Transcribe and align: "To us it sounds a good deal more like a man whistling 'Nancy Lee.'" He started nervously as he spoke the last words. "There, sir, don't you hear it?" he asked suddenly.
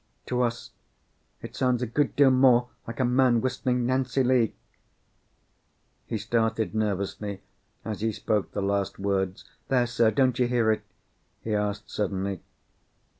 "To 0.25 0.41
us 0.41 0.71
it 1.43 1.55
sounds 1.55 1.83
a 1.83 1.85
good 1.85 2.15
deal 2.15 2.31
more 2.31 2.69
like 2.87 2.99
a 2.99 3.05
man 3.05 3.39
whistling 3.39 3.85
'Nancy 3.85 4.23
Lee.'" 4.23 4.55
He 6.07 6.17
started 6.17 6.73
nervously 6.73 7.43
as 7.85 8.01
he 8.01 8.11
spoke 8.11 8.51
the 8.51 8.63
last 8.63 8.97
words. 8.97 9.45
"There, 9.67 9.85
sir, 9.85 10.09
don't 10.09 10.39
you 10.39 10.47
hear 10.47 10.71
it?" 10.71 10.81
he 11.43 11.53
asked 11.53 11.91
suddenly. 11.91 12.41